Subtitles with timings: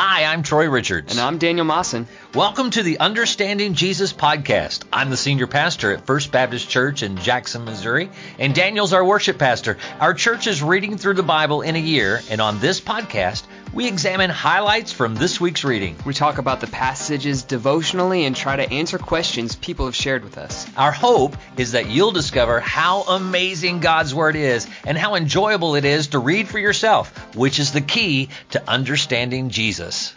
[0.00, 1.10] Hi, I'm Troy Richards.
[1.10, 2.06] And I'm Daniel Mawson.
[2.32, 4.84] Welcome to the Understanding Jesus podcast.
[4.92, 8.08] I'm the senior pastor at First Baptist Church in Jackson, Missouri,
[8.38, 9.76] and Daniel's our worship pastor.
[9.98, 13.42] Our church is reading through the Bible in a year, and on this podcast,
[13.72, 15.96] we examine highlights from this week's reading.
[16.06, 20.38] We talk about the passages devotionally and try to answer questions people have shared with
[20.38, 20.66] us.
[20.76, 25.84] Our hope is that you'll discover how amazing God's Word is and how enjoyable it
[25.84, 30.14] is to read for yourself, which is the key to understanding Jesus.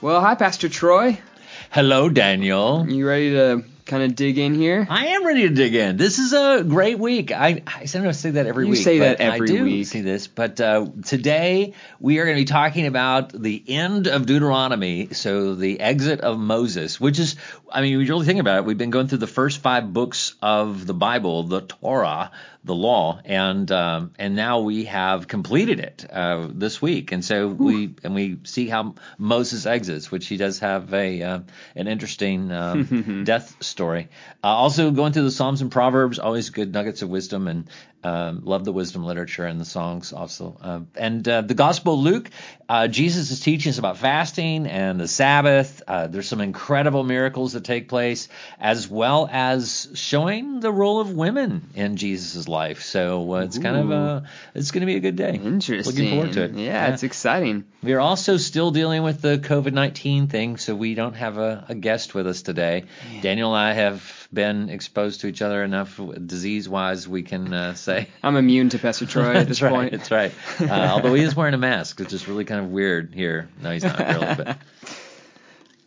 [0.00, 1.18] Well, hi, Pastor Troy.
[1.70, 2.86] Hello, Daniel.
[2.88, 4.86] You ready to kind of dig in here?
[4.88, 5.96] I am ready to dig in.
[5.96, 7.32] This is a great week.
[7.32, 8.78] I, I sometimes say that every you week.
[8.78, 9.86] You say that every I do week.
[9.86, 14.26] See this, but uh, today we are going to be talking about the end of
[14.26, 17.36] Deuteronomy, so the exit of Moses, which is,
[17.72, 18.64] I mean, you really think about it.
[18.64, 22.30] We've been going through the first five books of the Bible, the Torah,
[22.64, 27.48] the law, and um, and now we have completed it uh, this week, and so
[27.48, 31.40] we and we see how Moses exits, which he does have a uh,
[31.76, 34.08] an interesting um, death story.
[34.42, 37.68] Uh, also going through the Psalms and Proverbs, always good nuggets of wisdom, and
[38.04, 40.56] um, love the wisdom literature and the songs also.
[40.60, 42.30] Uh, and uh, the Gospel of Luke,
[42.68, 45.82] uh, Jesus is teaching us about fasting and the Sabbath.
[45.86, 48.28] Uh, there's some incredible miracles that take place,
[48.60, 52.82] as well as showing the role of women in Jesus' life.
[52.82, 53.62] So uh, it's Ooh.
[53.62, 55.34] kind of a, it's going to be a good day.
[55.42, 55.94] Interesting.
[55.94, 56.52] Looking forward to it.
[56.52, 56.92] Yeah, Yeah.
[56.92, 57.64] it's exciting.
[57.82, 61.64] We are also still dealing with the COVID 19 thing, so we don't have a,
[61.68, 62.84] a guest with us today.
[63.22, 67.74] Daniel and I have been exposed to each other enough disease wise, we can uh,
[67.74, 68.08] say.
[68.22, 69.72] I'm immune to Pastor Troy at this right.
[69.72, 69.92] point.
[69.92, 70.32] That's right.
[70.60, 73.48] Uh, although he is wearing a mask, which is really kind of weird here.
[73.62, 74.58] No, he's not really, but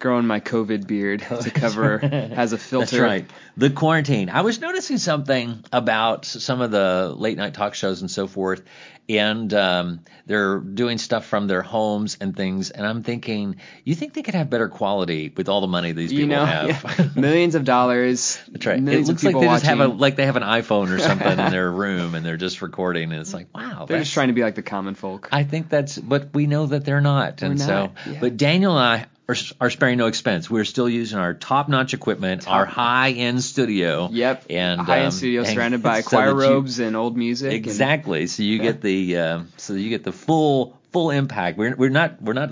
[0.02, 1.98] Growing my COVID beard to cover
[2.34, 2.86] has a filter.
[2.98, 3.30] that's right.
[3.56, 4.30] The quarantine.
[4.30, 8.64] I was noticing something about some of the late night talk shows and so forth,
[9.08, 12.72] and um, they're doing stuff from their homes and things.
[12.72, 16.10] And I'm thinking, you think they could have better quality with all the money these
[16.10, 16.96] people You know, have?
[16.98, 18.40] yeah, millions of dollars.
[18.48, 18.78] That's right.
[18.80, 21.28] It looks of like they just have a like they have an iPhone or something
[21.40, 23.86] in their room and they're just recording and it's like wow.
[23.88, 25.30] They're just trying to be like the common folk.
[25.32, 27.74] I think that's, but we know that they're not, and We're so.
[27.74, 28.18] not, yeah.
[28.20, 30.50] But Daniel and I are, are sparing no expense.
[30.50, 34.10] We're still using our top-notch equipment, our high-end studio.
[34.12, 34.46] Yep.
[34.50, 37.48] And high-end um, studio and surrounded by so choir that you- robes and old music.
[37.48, 38.28] and- Exactly.
[38.28, 38.64] So you Yeah.
[38.64, 41.58] get the um, so you get the full full impact.
[41.58, 42.52] We're we're not we're not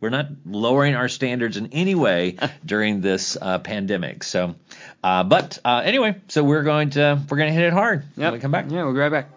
[0.00, 4.22] we're not lowering our standards in any way during this uh, pandemic.
[4.24, 4.54] So,
[5.04, 8.24] uh, but uh, anyway, so we're going to we're going to hit it hard when
[8.24, 8.32] Yep.
[8.32, 8.66] we come back.
[8.70, 9.30] Yeah, we'll be right back.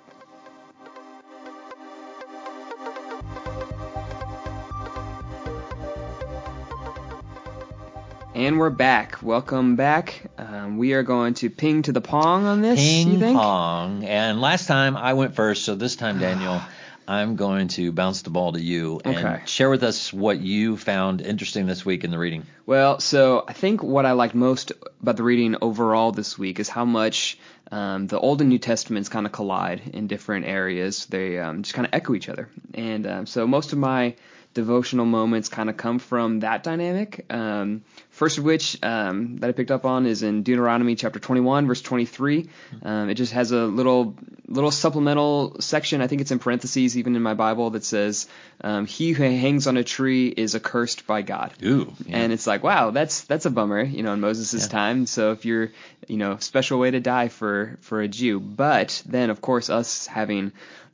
[8.50, 9.22] And we're back.
[9.22, 10.24] Welcome back.
[10.40, 12.80] Um, we are going to ping to the pong on this.
[12.80, 14.04] you Ping pong.
[14.04, 16.60] And last time I went first, so this time, Daniel,
[17.08, 19.42] I'm going to bounce the ball to you and Okay.
[19.46, 22.44] share with us what you found interesting this week in the reading.
[22.66, 26.68] Well, so I think what I liked most about the reading overall this week is
[26.68, 27.38] how much
[27.72, 31.06] um, the Old and New Testaments kind of collide in different areas.
[31.06, 32.50] They um, just kind of echo each other.
[32.74, 34.16] And um, so most of my
[34.54, 37.26] devotional moments kind of come from that dynamic.
[37.30, 41.68] Um, first of which um, that I picked up on is in Deuteronomy chapter 21,
[41.68, 42.50] verse 23.
[42.82, 44.16] Um, it just has a little
[44.48, 46.02] little supplemental section.
[46.02, 48.28] I think it's in parentheses, even in my Bible, that says,
[48.62, 51.94] um, "He who hangs on a tree is accursed by God." Ooh.
[52.06, 52.18] yeah.
[52.18, 55.06] And it's like, wow, that's that's a bummer, you know, in Moses' time.
[55.06, 55.72] So if you're,
[56.08, 60.08] you know, special way to die for for a Jew, but then of course us
[60.08, 60.52] having,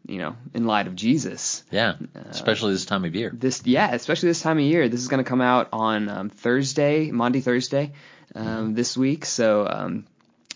[0.08, 1.96] you know, in light of Jesus, yeah,
[2.30, 3.32] especially this time of year.
[3.34, 6.30] this yeah, especially this time of year, this is going to come out on um,
[6.30, 7.94] Thursday, Monday Thursday,
[8.36, 9.26] um, this week.
[9.26, 10.06] So um,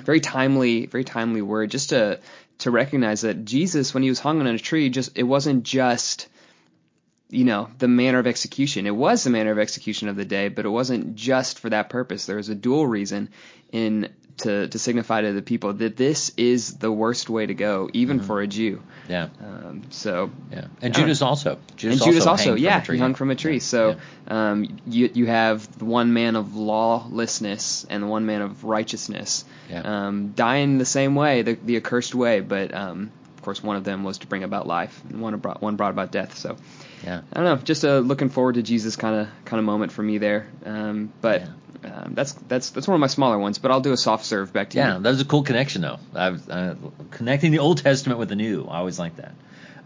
[0.02, 2.20] very timely, very timely word, just to
[2.60, 6.28] to recognize that Jesus, when he was hung on a tree, just it wasn't just
[7.30, 8.86] you know the manner of execution.
[8.86, 11.90] It was the manner of execution of the day, but it wasn't just for that
[11.90, 12.26] purpose.
[12.26, 13.30] There was a dual reason
[13.72, 17.90] in to to signify to the people that this is the worst way to go,
[17.94, 18.82] even for a Jew.
[19.08, 20.66] Yeah, Um, so yeah.
[20.82, 21.58] And Judas also.
[21.76, 23.54] Judas and Judas also, also, yeah, he hung from a tree.
[23.56, 23.90] Yeah, So
[24.28, 24.52] yeah.
[24.52, 29.46] um, you you have the one man of lawlessness and the one man of righteousness,
[29.70, 29.82] Yeah.
[30.08, 32.40] um, dying the same way, the, the accursed way.
[32.42, 35.62] But um, of course, one of them was to bring about life, and one brought
[35.62, 36.38] one brought about death.
[36.38, 36.58] So
[37.04, 37.22] yeah.
[37.34, 40.04] I don't know, just a looking forward to Jesus kind of kind of moment for
[40.04, 40.48] me there.
[40.66, 41.44] Um, but
[41.84, 43.58] um, that's that's that's one of my smaller ones.
[43.58, 45.04] But I'll do a soft serve back to Yeah, you.
[45.04, 46.00] that was a cool connection though.
[46.14, 46.76] I've, uh,
[47.12, 48.66] connecting the Old Testament with the New.
[48.66, 49.34] I always like that.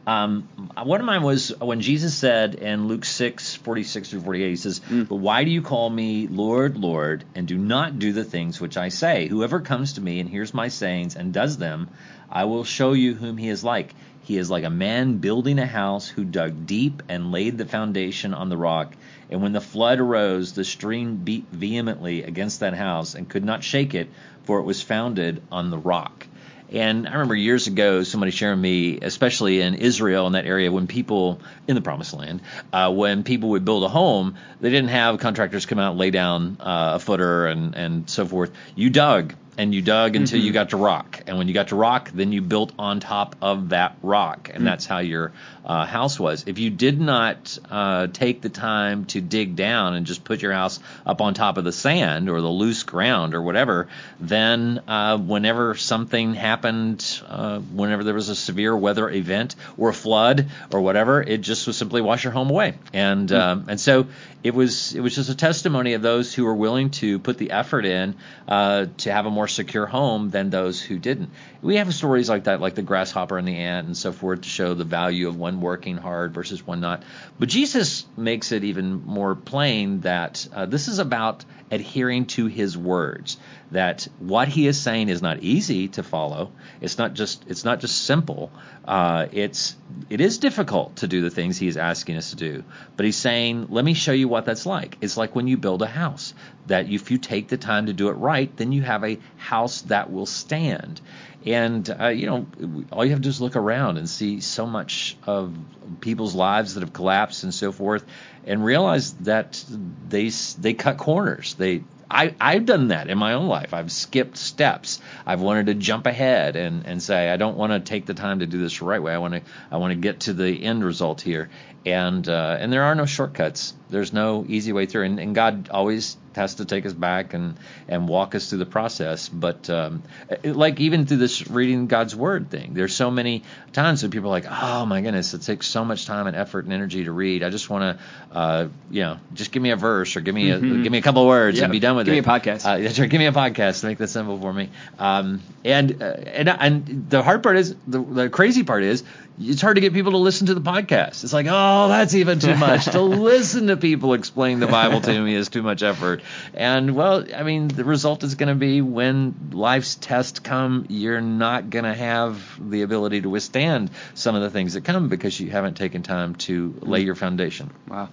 [0.06, 0.50] Um,
[0.84, 4.82] one of mine was when Jesus said in Luke 6, 46 through 48, he says,
[4.90, 8.76] But why do you call me Lord, Lord, and do not do the things which
[8.76, 9.30] I say?
[9.30, 11.90] Whoever comes to me and hears my sayings and does them,
[12.34, 13.94] I will show you whom he is like.
[14.24, 18.34] He is like a man building a house who dug deep and laid the foundation
[18.34, 18.96] on the rock.
[19.30, 23.64] And when the flood arose, the stream beat vehemently against that house and could not
[23.64, 24.10] shake it,
[24.46, 26.26] for it was founded on the rock.
[26.72, 30.88] And I remember years ago somebody sharing me, especially in Israel in that area, when
[30.88, 32.42] people in the Promised Land,
[32.72, 36.10] uh, when people would build a home, they didn't have contractors come out and lay
[36.10, 38.52] down uh, a footer and and so forth.
[38.76, 40.48] You dug and you dug until Mm-hmm.
[40.48, 41.22] you got to rock.
[41.28, 44.66] And when you got to rock, then you built on top of that rock, and
[44.66, 45.32] that's how your
[45.66, 46.44] uh, house was.
[46.48, 50.54] If you did not uh, take the time to dig down and just put your
[50.54, 53.88] house up on top of the sand or the loose ground or whatever,
[54.20, 59.94] then uh, whenever something happened, uh, whenever there was a severe weather event or a
[59.94, 62.74] flood or whatever, it just was simply wash your home away.
[62.92, 64.08] And um, and so
[64.44, 67.52] it was it was just a testimony of those who were willing to put the
[67.52, 68.16] effort in
[68.48, 71.30] uh, to have a more secure home than those who didn't.
[71.62, 74.50] We have stories like that, like the grasshopper and the ant and so forth, to
[74.50, 77.04] show the value of one working hard versus one not.
[77.40, 82.78] But Jesus makes it even more plain that uh, this is about adhering to his
[82.78, 83.38] words.
[83.74, 86.52] That what he is saying is not easy to follow.
[86.80, 88.52] It's not just it's not just simple.
[88.86, 89.76] Uh, it's
[90.12, 92.64] it is difficult to do the things he is asking us to do.
[92.96, 94.98] But he's saying, let me show you what that's like.
[95.02, 96.36] It's like when you build a house.
[96.68, 99.82] That if you take the time to do it right, then you have a house
[99.84, 101.02] that will stand.
[101.46, 104.68] And uh, you know, all you have to do is look around and see so
[104.68, 105.58] much of
[106.00, 108.06] people's lives that have collapsed and so forth,
[108.46, 109.64] and realize that
[110.08, 110.30] they
[110.60, 111.56] they cut corners.
[111.56, 113.74] They I, I've done that in my own life.
[113.74, 115.00] I've skipped steps.
[115.26, 118.40] I've wanted to jump ahead and, and say I don't want to take the time
[118.40, 119.14] to do this the right way.
[119.14, 119.42] I want to
[119.72, 121.50] I want to get to the end result here.
[121.86, 123.74] And uh, and there are no shortcuts.
[123.90, 125.04] There's no easy way through.
[125.04, 127.56] And, and God always has to take us back and
[127.88, 129.30] and walk us through the process.
[129.30, 134.02] But um, it- like even through this reading God's word thing, there's so many times
[134.02, 136.74] that people are like, oh my goodness, it takes so much time and effort and
[136.74, 137.44] energy to read.
[137.44, 140.52] I just want to, uh, you know, just give me a verse or give me
[140.52, 142.26] a give me a couple of words Yeah, and be done with give it.
[142.26, 142.66] me a podcast.
[142.66, 143.10] Uh, that's right.
[143.10, 144.70] Give me a podcast to make this simple for me.
[145.00, 149.04] Um, and uh, and and the hard part is the the crazy part is
[149.40, 151.24] it's hard to get people to listen to the podcast.
[151.24, 152.86] It's like, oh, that's even too much.
[152.86, 156.22] to listen to people explain the Bible to me is too much effort.
[156.54, 161.22] And well, I mean, the result is going to be when life's tests come, you're
[161.22, 165.40] not going to have the ability to withstand some of the things that come because
[165.40, 167.72] you haven't taken time to lay your foundation.
[167.88, 168.10] Wow,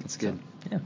[0.00, 0.38] that's good.
[0.70, 0.78] Yeah.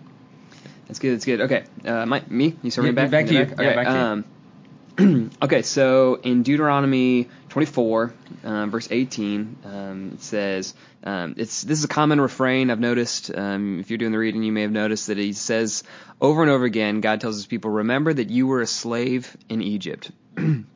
[0.88, 1.14] That's good.
[1.14, 1.40] That's good.
[1.42, 2.56] Okay, uh, my, me.
[2.64, 3.10] You start Yeah, me back.
[3.12, 3.40] back to you.
[3.42, 3.64] Okay.
[3.64, 5.04] Yeah, back to you.
[5.04, 8.14] um, okay, so in Deuteronomy 24,
[8.44, 13.30] um, verse 18, um, it says, um, it's this is a common refrain I've noticed.
[13.34, 15.82] Um, if you're doing the reading, you may have noticed that he says
[16.20, 19.62] over and over again, God tells his people, remember that you were a slave in
[19.62, 20.10] Egypt.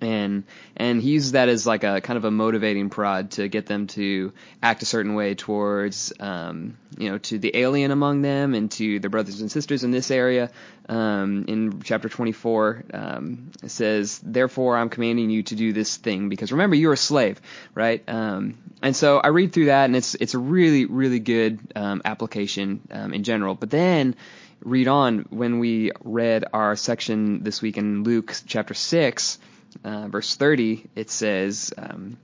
[0.00, 0.44] and
[0.76, 3.86] and he uses that as like a kind of a motivating prod to get them
[3.88, 4.32] to
[4.62, 9.00] act a certain way towards um, you know to the alien among them and to
[9.00, 10.50] their brothers and sisters in this area.
[10.88, 16.28] Um, in chapter 24, um, it says, "Therefore, I'm commanding you to do this thing
[16.28, 17.40] because remember you're a slave,
[17.74, 21.60] right?" Um, and so I read through that, and it's it's a really really good
[21.76, 23.54] um, application um, in general.
[23.54, 24.16] But then
[24.62, 29.38] read on when we read our section this week in Luke chapter six
[29.84, 32.16] uh, verse 30, it says, um,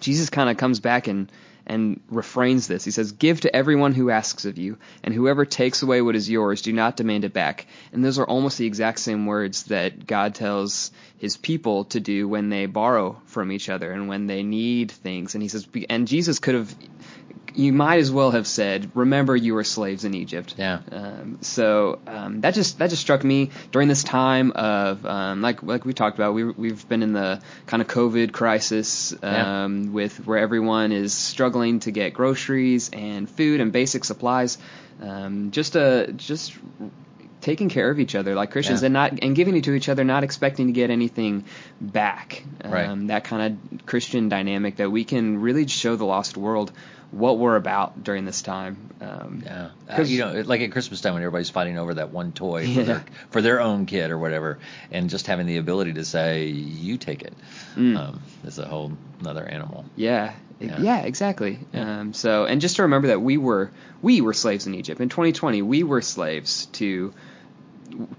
[0.00, 1.30] Jesus kind of comes back and,
[1.66, 2.84] and refrains this.
[2.84, 6.28] He says, Give to everyone who asks of you, and whoever takes away what is
[6.28, 7.66] yours, do not demand it back.
[7.92, 12.26] And those are almost the exact same words that God tells his people to do
[12.26, 15.34] when they borrow from each other and when they need things.
[15.34, 16.74] And he says, and Jesus could have,
[17.54, 20.54] you might as well have said, Remember you were slaves in Egypt.
[20.56, 20.80] Yeah.
[20.90, 25.62] Um, so um, that just that just struck me during this time of um, like
[25.62, 29.64] like we talked about we we've been in the kind of COVID crisis Yeah.
[29.64, 34.56] um, with where everyone is struggling to get groceries and food and basic supplies.
[35.02, 36.56] Um, just a just
[37.40, 38.86] taking care of each other like Christians Yeah.
[38.86, 41.44] and not and giving it to each other, not expecting to get anything
[41.80, 42.42] back.
[42.64, 42.88] Right.
[42.88, 46.72] Um, that kind of Christian dynamic that we can really show the lost world
[47.10, 48.76] what we're about during this time.
[49.00, 52.12] Um, Yeah, uh, 'Cause- you know, like at Christmas time when everybody's fighting over that
[52.12, 52.82] one toy for, Yeah.
[52.84, 54.58] their, for their own kid or whatever,
[54.92, 57.32] and just having the ability to say, "You take it,"
[57.76, 57.96] Mm.
[57.96, 59.84] um, is a whole another animal.
[59.96, 60.32] Yeah.
[60.60, 60.78] Yeah.
[60.80, 61.58] Yeah, exactly.
[61.72, 62.00] Yeah.
[62.00, 63.70] Um, so, and just to remember that we were
[64.02, 65.62] we were slaves in Egypt in 2020.
[65.62, 67.12] We were slaves to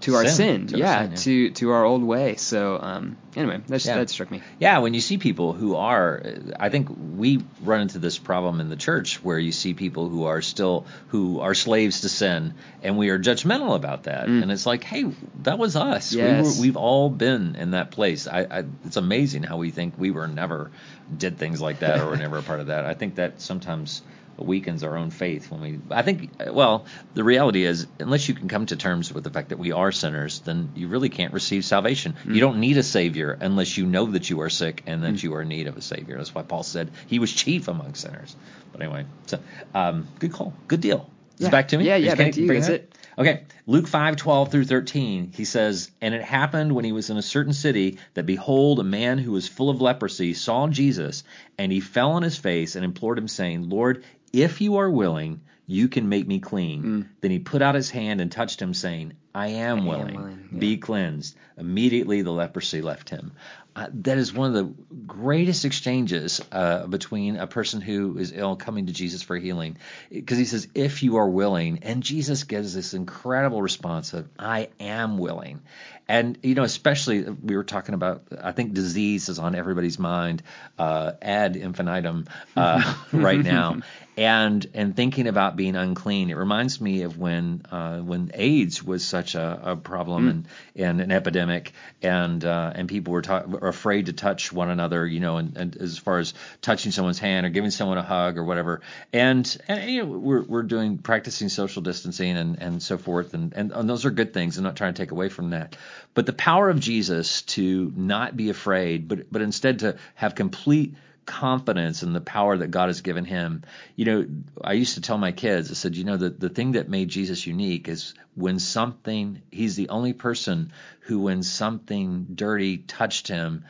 [0.00, 1.16] to our sin, to our yeah, sin, yeah.
[1.16, 2.36] to to our old way.
[2.36, 3.96] So um, anyway, that's, Yeah.
[3.96, 4.42] that struck me.
[4.58, 6.22] Yeah, when you see people who are,
[6.58, 10.24] I think we run into this problem in the church where you see people who
[10.24, 14.26] are still who are slaves to sin, and we are judgmental about that.
[14.28, 15.04] And it's like, hey,
[15.42, 16.12] that was us.
[16.12, 16.16] Mm.
[16.16, 16.54] Yes.
[16.54, 18.26] We were, we've all been in that place.
[18.26, 20.70] I, I, it's amazing how we think we were never
[21.16, 22.84] did things like that or were never a part of that.
[22.84, 24.02] I think that sometimes
[24.36, 28.48] weakens our own faith when we I think well the reality is unless you can
[28.48, 31.64] come to terms with the fact that we are sinners then you really can't receive
[31.64, 32.16] salvation.
[32.24, 35.34] You don't need a savior unless you know that you are sick and that you
[35.34, 36.16] are in need of a savior.
[36.16, 38.34] That's why Paul said he was chief among sinners.
[38.72, 39.38] But anyway so
[39.74, 40.54] um, good call.
[40.68, 41.10] Good deal.
[41.38, 41.86] Is it back to me?
[41.86, 42.48] Yeah, Is yeah, back to you.
[42.48, 42.74] That's that?
[42.74, 42.94] it.
[43.18, 47.18] Okay, Luke 5, 12 through 13, he says, And it happened when he was in
[47.18, 51.22] a certain city that behold, a man who was full of leprosy saw Jesus,
[51.58, 55.42] and he fell on his face and implored him, saying, Lord, if you are willing,
[55.66, 56.82] you can make me clean.
[56.82, 57.08] Mm.
[57.20, 60.76] Then he put out his hand and touched him, saying, I am willing, willing, be
[60.76, 61.36] cleansed.
[61.56, 63.32] Immediately the leprosy left him.
[63.74, 64.74] Uh, that is one of the
[65.06, 69.78] greatest exchanges uh, between a person who is ill coming to Jesus for healing.
[70.10, 74.68] Because he says, if you are willing, and Jesus gives this incredible response of, I
[74.78, 75.62] am willing.
[76.08, 80.42] And, you know, especially we were talking about, I think disease is on everybody's mind
[80.78, 83.80] uh, ad infinitum uh, right now.
[84.14, 89.06] And and thinking about being unclean, it reminds me of when uh, when AIDS was
[89.06, 93.68] such a, a problem and, and an epidemic, and uh, and people were, ta- were
[93.68, 97.46] afraid to touch one another, you know, and, and as far as touching someone's hand
[97.46, 98.82] or giving someone a hug or whatever.
[99.14, 103.54] And and you know, we're we're doing practicing social distancing and, and so forth, and,
[103.54, 104.58] and and those are good things.
[104.58, 105.74] I'm not trying to take away from that,
[106.14, 110.94] but the power of Jesus to not be afraid, but but instead to have complete
[111.26, 113.62] confidence in the power that God has given him.
[113.96, 114.26] You know,
[114.62, 117.08] I used to tell my kids, I said, you know, the, the thing that made
[117.08, 123.64] Jesus unique is when something, he's the only person who, when something dirty touched him,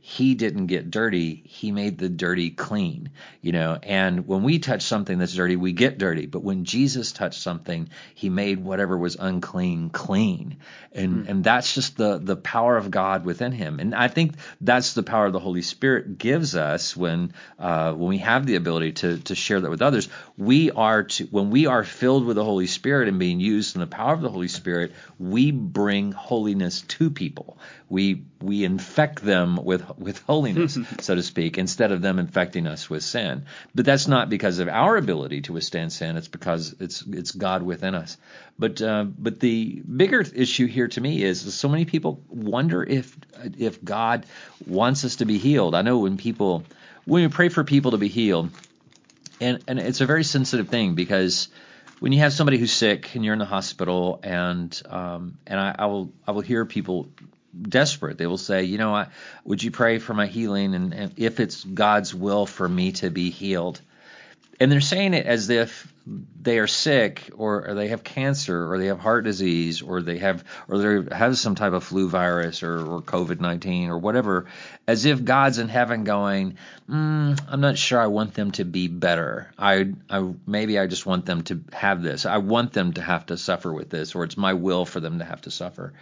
[0.00, 3.78] he didn't get dirty, he made the dirty clean, you know.
[3.82, 6.26] And when we touch something that's dirty, we get dirty.
[6.26, 10.56] But when Jesus touched something, he made whatever was unclean clean.
[10.92, 13.80] And and that's just the the power of God within him.
[13.80, 18.18] And I think that's the power the Holy Spirit gives us when uh, when we
[18.18, 20.08] have the ability to to share that with others.
[20.36, 23.80] We are to when we are filled with the Holy Spirit and being used in
[23.80, 27.58] the power of the Holy Spirit, we bring holiness to people.
[27.88, 32.88] We we infect them with with holiness, so to speak, instead of them infecting us
[32.88, 33.46] with sin.
[33.74, 36.16] But that's not because of our ability to withstand sin.
[36.16, 38.16] It's because it's it's God within us.
[38.58, 43.16] But uh, but the bigger issue here to me is so many people wonder if
[43.58, 44.26] if God
[44.66, 45.74] wants us to be healed.
[45.74, 46.64] I know when people
[47.04, 48.50] when we pray for people to be healed,
[49.40, 51.48] and and it's a very sensitive thing because
[52.00, 55.74] when you have somebody who's sick and you're in the hospital and um, and I,
[55.78, 57.08] I will I will hear people
[57.60, 58.18] desperate.
[58.18, 59.08] They will say, you know, I,
[59.44, 63.10] would you pray for my healing and, and if it's God's will for me to
[63.10, 63.80] be healed?
[64.60, 65.92] And they're saying it as if
[66.40, 70.18] they are sick or, or they have cancer or they have heart disease or they
[70.18, 74.46] have or they have some type of flu virus or, or COVID nineteen or whatever,
[74.88, 76.56] as if God's in heaven going,
[76.90, 79.52] mm, I'm not sure I want them to be better.
[79.56, 82.26] I, I maybe I just want them to have this.
[82.26, 85.20] I want them to have to suffer with this, or it's my will for them
[85.20, 85.92] to have to suffer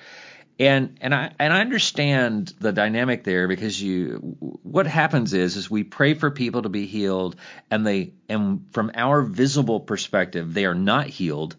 [0.58, 5.70] and and I and I understand the dynamic there because you what happens is is
[5.70, 7.36] we pray for people to be healed
[7.70, 11.56] and they and from our visible perspective they are not healed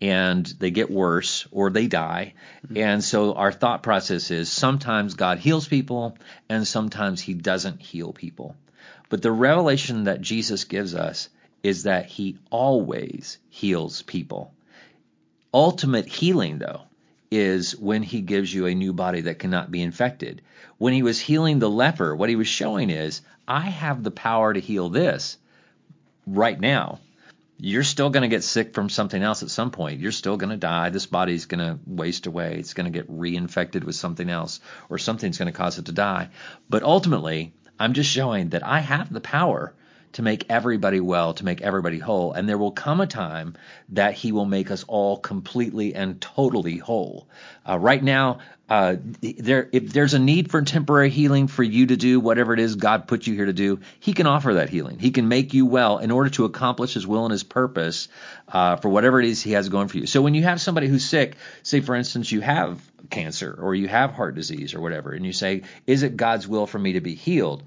[0.00, 2.34] and they get worse or they die.
[2.66, 2.76] Mm-hmm.
[2.76, 6.18] And so our thought process is sometimes God heals people
[6.48, 8.56] and sometimes he doesn't heal people.
[9.08, 11.28] But the revelation that Jesus gives us
[11.62, 14.52] is that he always heals people.
[15.54, 16.82] Ultimate healing though
[17.32, 20.42] is when he gives you a new body that cannot be infected.
[20.76, 24.52] When he was healing the leper, what he was showing is, I have the power
[24.52, 25.38] to heal this
[26.26, 27.00] right now.
[27.58, 30.00] You're still going to get sick from something else at some point.
[30.00, 30.90] You're still going to die.
[30.90, 32.56] This body's going to waste away.
[32.58, 34.60] It's going to get reinfected with something else,
[34.90, 36.28] or something's going to cause it to die.
[36.68, 39.74] But ultimately, I'm just showing that I have the power
[40.12, 42.32] to make everybody well, to make everybody whole.
[42.32, 43.54] And there will come a time
[43.90, 47.28] that He will make us all completely and totally whole.
[47.68, 48.38] Uh, right now,
[48.68, 52.60] uh, there, if there's a need for temporary healing for you to do whatever it
[52.60, 54.98] is God put you here to do, He can offer that healing.
[54.98, 58.08] He can make you well in order to accomplish His will and His purpose
[58.48, 60.06] uh, for whatever it is He has going for you.
[60.06, 63.88] So when you have somebody who's sick, say for instance you have cancer or you
[63.88, 67.00] have heart disease or whatever, and you say, "Is it God's will for me to
[67.00, 67.62] be healed?"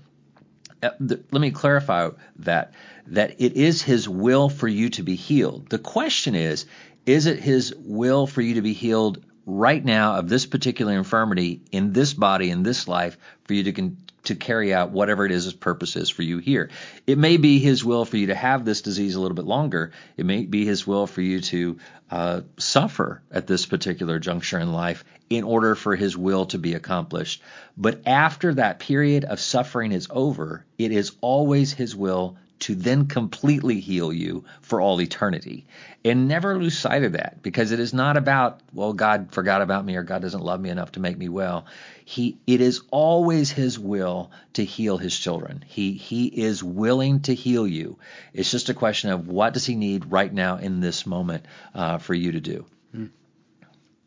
[0.85, 0.91] Uh,
[1.31, 2.73] let me clarify that
[3.07, 5.69] that it is his will for you to be healed.
[5.69, 6.65] The question is,
[7.05, 11.61] is it his will for you to be healed right now of this particular infirmity
[11.71, 15.31] in this body in this life for you to con- to carry out whatever it
[15.31, 16.69] is his purpose is for you here.
[17.07, 19.91] It may be his will for you to have this disease a little bit longer.
[20.17, 21.77] It may be his will for you to
[22.11, 26.73] uh, suffer at this particular juncture in life in order for his will to be
[26.73, 27.41] accomplished.
[27.75, 33.07] But after that period of suffering is over, it is always his will to then
[33.07, 35.65] completely heal you for all eternity.
[36.03, 39.83] And never lose sight of that because it is not about, well, God forgot about
[39.83, 41.65] me or God doesn't love me enough to make me well.
[42.05, 45.63] He, it is always his will to heal his children.
[45.67, 47.97] He, he is willing to heal you.
[48.33, 51.97] It's just a question of what does he need right now in this moment uh,
[51.97, 52.65] for you to do.
[52.95, 53.09] Mm.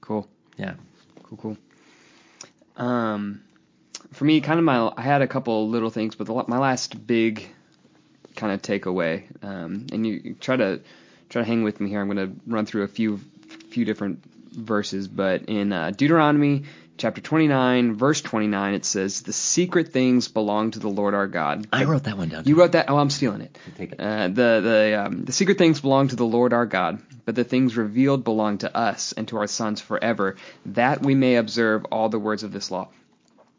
[0.00, 0.28] Cool.
[0.56, 0.74] Yeah.
[1.24, 1.56] Cool, cool.
[2.76, 3.42] Um,
[4.12, 7.06] for me, kind of my, I had a couple little things, but the, my last
[7.06, 7.48] big
[8.38, 10.80] kind of takeaway, um, and you, you try to
[11.28, 12.00] try to hang with me here.
[12.00, 13.18] I'm going to run through a few
[13.70, 16.64] few different verses, but in uh, Deuteronomy
[16.96, 21.66] chapter 29, verse 29, it says, "The secret things belong to the Lord our God."
[21.72, 22.44] I wrote that one down.
[22.46, 22.88] You wrote that?
[22.88, 23.58] Oh, I'm stealing it.
[23.76, 24.00] Take it.
[24.00, 27.44] Uh, the the um, the secret things belong to the Lord our God, but the
[27.44, 32.08] things revealed belong to us and to our sons forever, that we may observe all
[32.08, 32.88] the words of this law.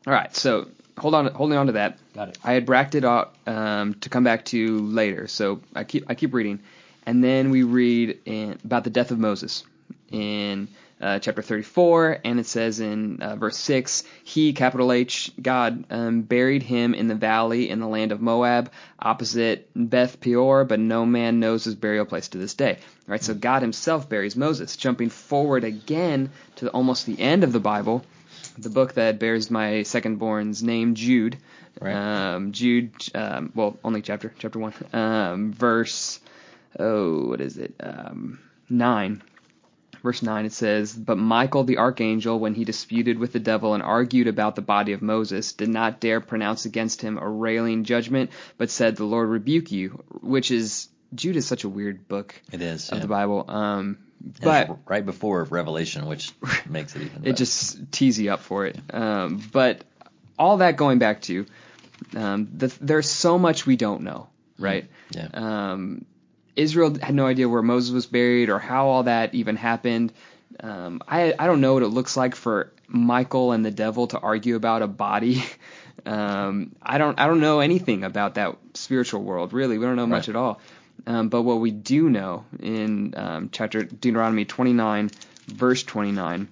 [0.08, 0.68] All right, so
[1.00, 1.98] hold on, holding on to that.
[2.14, 2.38] Got it.
[2.44, 6.34] I had bracked out um, to come back to later, so I keep I keep
[6.34, 6.60] reading,
[7.06, 9.64] and then we read in, about the death of Moses
[10.12, 10.68] in
[11.02, 16.22] uh, chapter 34, and it says in uh, verse 6, He, capital H, God, um,
[16.22, 21.06] buried him in the valley in the land of Moab, opposite Beth Peor, but no
[21.06, 22.74] man knows his burial place to this day.
[22.74, 24.76] All right, so God Himself buries Moses.
[24.76, 28.04] Jumping forward again to almost the end of the Bible,
[28.62, 31.38] the book that bears my second-born's name, Jude.
[31.80, 31.94] Right.
[31.94, 36.20] Um, Jude, um, well, only chapter, chapter one, um, verse,
[36.78, 37.74] oh, what is it?
[37.80, 38.40] Um,
[38.70, 39.22] nine.
[40.02, 43.84] Verse 9 it says, But Michael the archangel, when he disputed with the devil and
[43.84, 48.30] argued about the body of Moses, did not dare pronounce against him a railing judgment,
[48.58, 52.62] but said, The Lord rebuke you, which is, Jude is such a weird book It
[52.62, 52.90] is.
[52.90, 53.02] of yeah.
[53.02, 53.44] the Bible.
[53.50, 53.98] Um,
[54.42, 56.34] but right before Revelation, which
[56.70, 57.18] makes it even.
[57.18, 57.36] it better.
[57.36, 58.78] just tees you up for it.
[58.92, 59.84] Um, but
[60.38, 61.46] all that going back to,
[62.16, 64.90] um, the, there's so much we don't know, right?
[65.12, 65.28] Yeah.
[65.34, 66.06] Um,
[66.56, 70.12] Israel had no idea where Moses was buried or how all that even happened.
[70.60, 74.20] Um, I I don't know what it looks like for Michael and the devil to
[74.20, 75.44] argue about a body.
[76.06, 79.78] Um, I don't I don't know anything about that spiritual world really.
[79.78, 80.62] We don't know much at all.
[81.08, 85.10] Um, but what we do know in um, chapter Deuteronomy 29,
[85.48, 86.48] verse 29,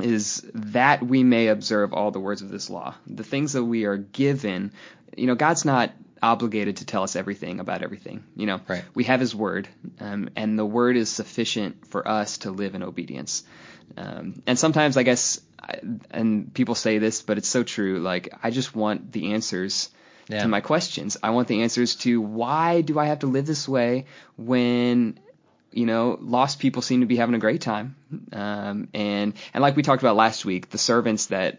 [0.00, 2.94] is that we may observe all the words of this law.
[3.06, 4.72] The things that we are given,
[5.16, 8.24] you know, God's not obligated to tell us everything about everything.
[8.36, 8.84] You know, Right.
[8.94, 9.68] we have His Word,
[10.00, 13.44] um, and the Word is sufficient for us to live in obedience.
[13.96, 15.78] Um, and sometimes, I guess, I,
[16.10, 18.00] and people say this, but it's so true.
[18.00, 19.90] Like, I just want the answers
[20.28, 20.42] Yeah.
[20.42, 21.16] to my questions.
[21.22, 25.20] I want the answers to why do I have to live this way when
[25.76, 27.96] you know, lost people seem to be having a great time.
[28.32, 31.58] Um, and and like we talked about last week, the servants that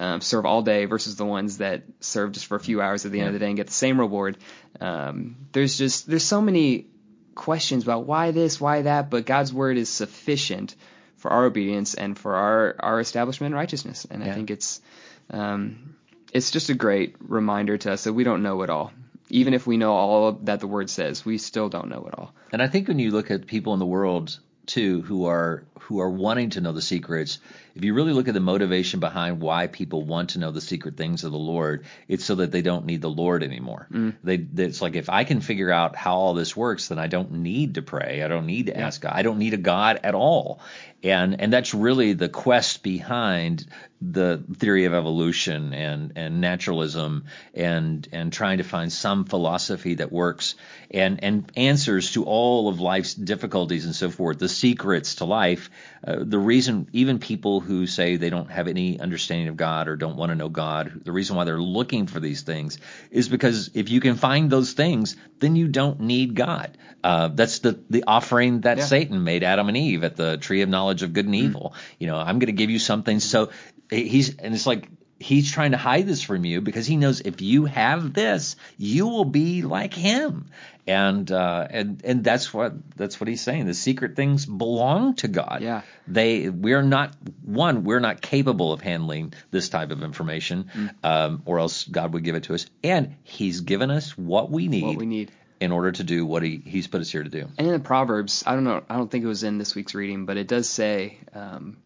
[0.00, 3.12] um, serve all day versus the ones that serve just for a few hours at
[3.12, 4.38] the end of the day and get the same reward.
[4.80, 6.86] Um, there's just there's so many
[7.34, 10.74] questions about why this, why that, but God's word is sufficient
[11.16, 14.06] for our obedience and for our our establishment and righteousness.
[14.10, 14.80] And I think it's
[15.28, 15.94] um,
[16.32, 18.92] it's just a great reminder to us that we don't know it all.
[19.30, 22.32] Even if we know all that the word says, we still don't know it all.
[22.52, 26.00] And I think when you look at people in the world too who are who
[26.00, 27.38] are wanting to know the secrets,
[27.74, 30.96] if you really look at the motivation behind why people want to know the secret
[30.96, 33.86] things of the Lord, it's so that they don't need the Lord anymore.
[33.92, 34.16] Mm.
[34.24, 37.30] They it's like if I can figure out how all this works, then I don't
[37.30, 38.22] need to pray.
[38.22, 39.12] I don't need to ask God.
[39.14, 40.60] I don't need a God at all.
[41.04, 43.64] And and that's really the quest behind
[44.00, 50.10] the theory of evolution and and naturalism and and trying to find some philosophy that
[50.10, 50.54] works
[50.90, 55.67] and and answers to all of life's difficulties and so forth the secrets to life
[56.06, 59.96] uh, the reason even people who say they don't have any understanding of God or
[59.96, 62.78] don't want to know God the reason why they're looking for these things
[63.10, 66.76] is because if you can find those things then you don't need God.
[67.04, 68.84] Uh, that's the the offering that Yeah.
[68.84, 71.74] Satan made Adam and Eve at the tree of knowledge of good and evil.
[71.98, 73.20] You know I'm going to give you something.
[73.20, 73.50] So
[73.90, 74.88] he's and it's like
[75.20, 79.08] he's trying to hide this from you because he knows if you have this you
[79.08, 80.46] will be like him
[80.86, 85.26] and uh and and that's what that's what he's saying the secret things belong to
[85.28, 85.82] god Yeah.
[86.06, 90.90] they we're not one we're not capable of handling this type of information Mm.
[91.04, 94.68] um or else god would give it to us and he's given us what we
[94.68, 95.32] need, What we need.
[95.60, 97.80] in order to do what he he's put us here to do And in the
[97.80, 100.46] Proverbs, I don't know, I don't think it was in this week's reading, but it
[100.46, 101.76] does say, um,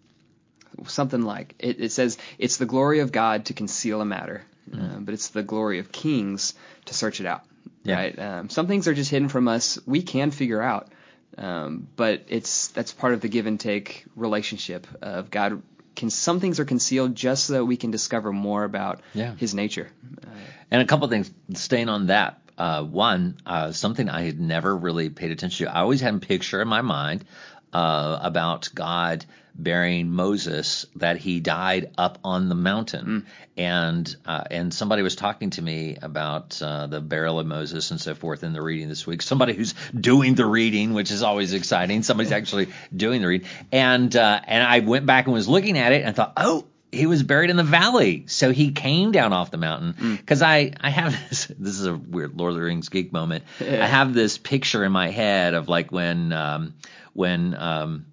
[0.86, 4.96] something like it, it says it's the glory of God to conceal a matter, Mm.
[4.96, 6.54] uh, but it's the glory of kings
[6.84, 7.42] to search it out.
[7.84, 7.96] Yeah.
[7.96, 8.18] Right?
[8.18, 9.78] Um, some things are just hidden from us.
[9.86, 10.88] We can figure out,
[11.36, 15.62] um, but it's that's part of the give and take relationship of God.
[15.96, 19.34] Can some things are concealed just so that we can discover more about Yeah.
[19.34, 19.88] His nature.
[20.70, 22.38] And a couple things staying on that.
[22.56, 25.74] Uh, one, uh, something I had never really paid attention to.
[25.74, 27.24] I always had a picture in my mind
[27.72, 34.72] uh, about God burying Moses that he died up on the mountain, and uh, and
[34.72, 38.52] somebody was talking to me about uh, the burial of Moses and so forth in
[38.52, 39.22] the reading this week.
[39.22, 42.02] Somebody who's doing the reading, which is always exciting.
[42.02, 45.92] Somebody's actually doing the reading, and uh, and I went back and was looking at
[45.92, 49.50] it and thought, oh he was buried in the valley, so he came down off
[49.50, 50.16] the mountain.
[50.16, 51.46] Because I, I have this.
[51.46, 53.44] This is a weird Lord of the Rings geek moment.
[53.60, 56.74] I have this picture in my head of like when, um,
[57.14, 58.06] when um,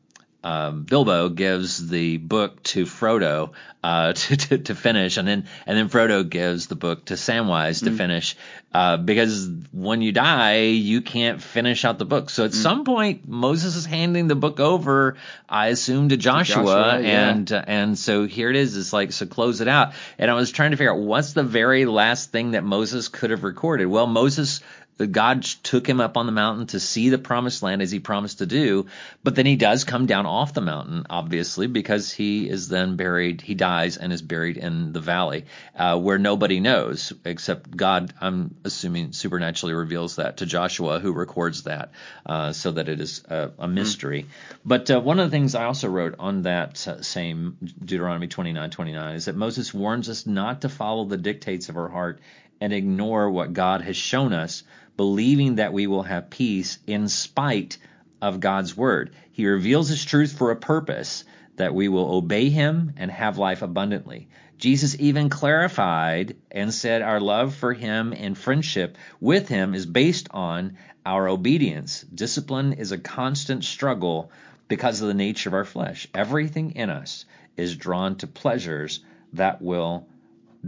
[0.43, 3.51] um, Bilbo gives the book to Frodo
[3.83, 7.83] uh, to, to to finish, and then and then Frodo gives the book to Samwise
[7.83, 8.37] to finish,
[8.73, 12.29] uh, because when you die, you can't finish out the book.
[12.29, 17.01] So at some point, Moses is handing the book over, I assume, to Joshua, Joshua,
[17.01, 17.29] yeah.
[17.29, 18.77] and uh, and so here it is.
[18.77, 19.93] It's like so close it out.
[20.17, 23.31] And I was trying to figure out what's the very last thing that Moses could
[23.31, 23.87] have recorded.
[23.87, 24.61] Well, Moses.
[25.07, 28.39] God took him up on the mountain to see the promised land as he promised
[28.39, 28.87] to do,
[29.23, 33.41] but then he does come down off the mountain, obviously, because he is then buried.
[33.41, 38.13] He dies and is buried in the valley, uh, where nobody knows except God.
[38.19, 41.91] I'm assuming supernaturally reveals that to Joshua, who records that,
[42.25, 44.25] uh, so that it is a, a mystery.
[44.65, 49.15] But uh, one of the things I also wrote on that uh, same Deuteronomy 29:29
[49.15, 52.19] is that Moses warns us not to follow the dictates of our heart
[52.61, 54.63] and ignore what God has shown us,
[54.99, 57.77] believing that we will have peace in spite
[58.21, 59.11] of God's word.
[59.31, 61.23] He reveals his truth for a purpose
[61.55, 64.27] that we will obey him and have life abundantly.
[64.57, 70.27] Jesus even clarified and said our love for him and friendship with him is based
[70.31, 72.01] on our obedience.
[72.01, 74.33] Discipline is a constant struggle
[74.67, 76.09] because of the nature of our flesh.
[76.13, 77.23] Everything in us
[77.55, 78.99] is drawn to pleasures
[79.31, 80.09] that will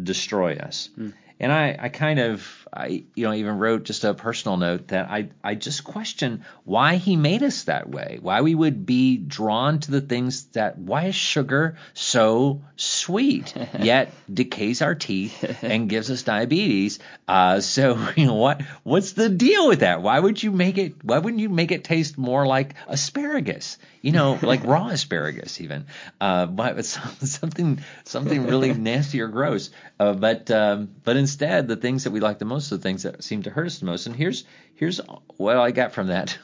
[0.01, 0.89] destroy us.
[0.95, 1.09] Hmm.
[1.41, 5.09] And I, I kind of, I, you know, even wrote just a personal note that
[5.09, 8.19] I, I just question why he made us that way.
[8.21, 14.13] Why we would be drawn to the things that, why is sugar so sweet, yet
[14.31, 16.99] decays our teeth and gives us diabetes?
[17.27, 20.03] Uh, so, you know, what, what's the deal with that?
[20.03, 23.79] Why would you make it, why wouldn't you make it taste more like asparagus?
[24.01, 25.85] You know, like raw asparagus even.
[26.19, 29.69] Uh, but something, something really nasty or gross.
[29.99, 33.03] Uh, but, um, but instead, the things that we like the most are the things
[33.03, 34.07] that seem to hurt us the most.
[34.07, 34.43] And here's,
[34.75, 34.99] here's
[35.37, 36.37] what I got from that.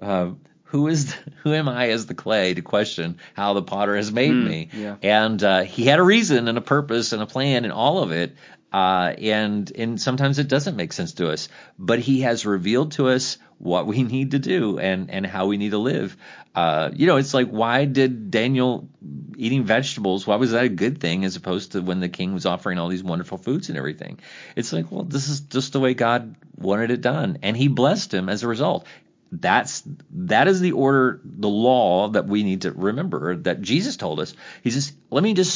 [0.00, 0.30] Uh,
[0.72, 4.32] who is who am I as the clay to question how the potter has made
[4.32, 4.70] me?
[4.72, 4.96] yeah.
[5.02, 8.10] And uh, he had a reason and a purpose and a plan and all of
[8.10, 8.34] it.
[8.72, 13.08] Uh, and and sometimes it doesn't make sense to us, but he has revealed to
[13.08, 16.16] us what we need to do and and how we need to live.
[16.54, 18.88] Uh, you know, it's like why did Daniel
[19.36, 20.26] eating vegetables?
[20.26, 22.88] Why was that a good thing as opposed to when the king was offering all
[22.88, 24.20] these wonderful foods and everything?
[24.56, 28.12] It's like, well, this is just the way God wanted it done, and He blessed
[28.12, 28.86] him as a result
[29.32, 34.20] that's that is the order the law that we need to remember that Jesus told
[34.20, 35.54] us he says let me just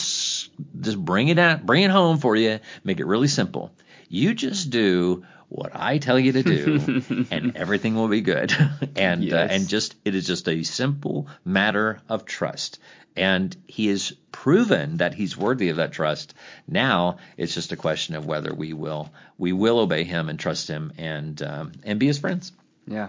[0.80, 3.70] just bring it out bring it home for you make it really simple
[4.08, 8.52] you just do what I tell you to do and everything will be good
[8.96, 12.78] and uh, and just it is just a simple matter of trust
[13.16, 16.34] and he has proven that he's worthy of that trust
[16.66, 20.68] now it's just a question of whether we will we will obey him and trust
[20.68, 22.52] him and um, and be his friends
[22.86, 23.08] Yeah.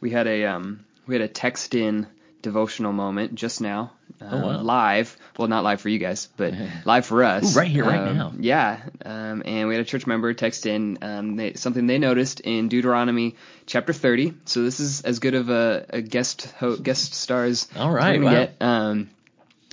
[0.00, 2.06] We had a um we had a text in
[2.42, 3.92] devotional moment just now.
[4.20, 4.62] Um, Oh, wow.
[4.62, 5.16] Live.
[5.38, 7.56] Well, not live for you guys, but live for us.
[7.56, 8.32] Ooh, right here, right Um, now.
[8.38, 8.80] Yeah.
[9.04, 12.68] Um, and we had a church member text in um, they, something they noticed in
[12.68, 14.34] Deuteronomy chapter 30.
[14.44, 17.68] So this is as good of a, a guest ho- guest stars.
[17.76, 18.30] All right, wow.
[18.30, 18.56] get.
[18.60, 19.10] Um,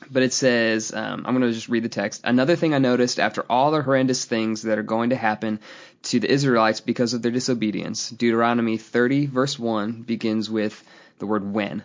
[0.09, 2.21] but it says, um, I'm going to just read the text.
[2.23, 5.59] Another thing I noticed after all the horrendous things that are going to happen
[6.03, 10.81] to the Israelites because of their disobedience, Deuteronomy 30, verse 1, begins with
[11.19, 11.83] the word when.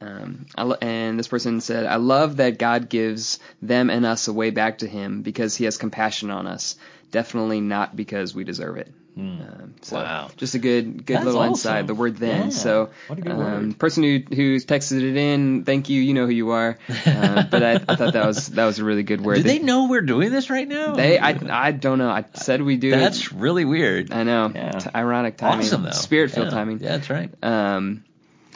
[0.00, 4.28] Um, I lo- and this person said, I love that God gives them and us
[4.28, 6.76] a way back to Him because He has compassion on us.
[7.10, 8.92] Definitely not because we deserve it.
[9.18, 10.30] Um, so Wow.
[10.38, 11.50] just a good, good That's little awesome.
[11.50, 11.86] insight.
[11.88, 12.44] The word then.
[12.44, 12.48] Yeah.
[12.50, 13.78] So, What a good um, word.
[13.78, 16.00] person who who's texted it in, thank you.
[16.00, 16.78] You know who you are.
[17.10, 19.36] Uh, but I, I thought that was that was a really good word.
[19.36, 20.94] Do they know we're doing this right now?
[20.94, 21.36] They, I,
[21.68, 22.08] I don't know.
[22.08, 22.90] I said we do.
[22.92, 24.12] That's really weird.
[24.12, 24.50] I know.
[24.54, 24.70] Yeah.
[24.70, 25.66] T- ironic timing.
[25.66, 25.90] awesome though.
[25.90, 26.50] Spirit-filled yeah.
[26.54, 26.78] timing.
[26.80, 27.30] Yeah, that's right.
[27.42, 28.04] Um,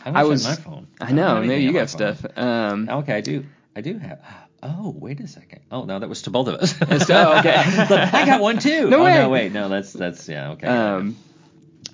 [0.05, 0.45] I, don't I was.
[0.45, 0.87] my phone.
[1.01, 1.37] I know.
[1.37, 2.25] have Maybe you got stuff.
[2.37, 3.47] Um, Okay, I do.
[3.75, 4.21] I do have.
[4.63, 5.61] Oh, wait a second.
[5.71, 6.75] Oh no, that was to both of us.
[7.11, 7.55] oh, okay.
[7.55, 8.89] I got one too.
[8.91, 9.15] No oh, way.
[9.19, 10.67] No, wait, no, that's that's yeah, okay.
[10.67, 11.17] Um,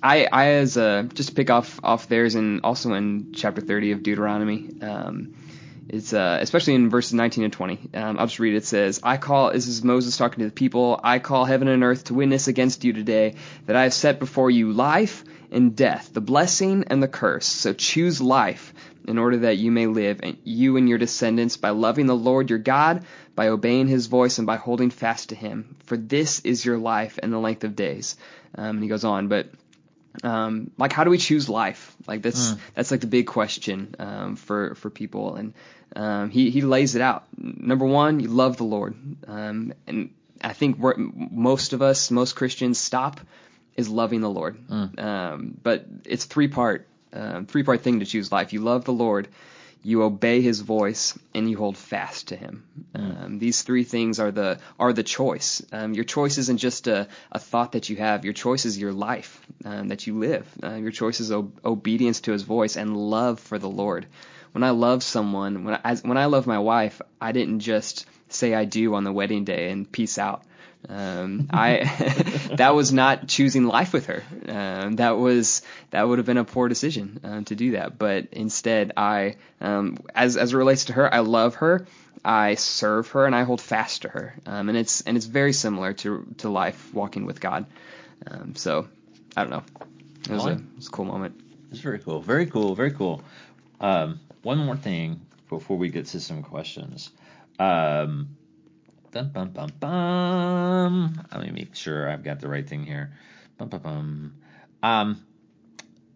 [0.01, 3.91] I, I as a just to pick off off theirs and also in chapter 30
[3.91, 4.69] of Deuteronomy.
[4.81, 5.35] Um,
[5.89, 7.89] it's uh, especially in verses 19 and 20.
[7.93, 8.57] Um, I'll just read it.
[8.57, 10.99] It says, "I call." This is Moses talking to the people.
[11.03, 14.49] I call heaven and earth to witness against you today that I have set before
[14.49, 17.45] you life and death, the blessing and the curse.
[17.45, 18.73] So choose life
[19.07, 22.49] in order that you may live, and you and your descendants, by loving the Lord
[22.49, 25.75] your God, by obeying His voice, and by holding fast to Him.
[25.85, 28.15] For this is your life and the length of days.
[28.55, 29.49] Um, and he goes on, but
[30.23, 31.95] um, like how do we choose life?
[32.07, 35.53] Like that's that's like the big question um, for for people, and
[35.95, 37.25] um, he he lays it out.
[37.37, 38.95] Number one, you love the Lord,
[39.27, 43.21] um, and I think most of us, most Christians, stop
[43.81, 44.57] is loving the Lord.
[44.97, 48.53] Um, but it's three part um, three part thing to choose life.
[48.53, 49.27] You love the Lord,
[49.83, 52.63] you obey His voice, and you hold fast to Him.
[52.95, 55.61] Um, these three things are the are the choice.
[55.73, 58.23] Um, your choice isn't just a, a thought that you have.
[58.23, 60.47] Your choice is your life um, that you live.
[60.63, 64.05] Uh, your choice is o- obedience to His voice and love for the Lord.
[64.53, 68.05] When I love someone, when I, as, when I love my wife, I didn't just
[68.29, 70.43] say I do on the wedding day and peace out.
[70.89, 71.83] Um, I
[72.57, 74.23] that was not choosing life with her.
[74.47, 77.97] Um, that was that would have been a poor decision um, to do that.
[77.97, 81.85] But instead, I um, as as it relates to her, I love her.
[82.23, 84.35] I serve her and I hold fast to her.
[84.45, 87.65] Um, and it's and it's very similar to to life walking with God.
[88.27, 88.87] Um, so
[89.35, 89.63] I don't know.
[90.29, 91.41] It was, a, it was a cool moment.
[91.71, 92.21] It's very cool.
[92.21, 92.75] Very cool.
[92.75, 93.23] Very cool.
[93.79, 97.09] Um, one more thing before we get to some questions.
[97.59, 98.35] Um,
[99.11, 101.27] bum, bum, bum, bum.
[101.31, 103.13] Let me make sure I've got the right thing here.
[103.57, 104.33] Bum, bum, bum.
[104.81, 105.25] Um,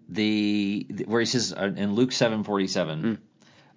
[0.09, 3.19] the, the where he says uh, in Luke seven forty seven,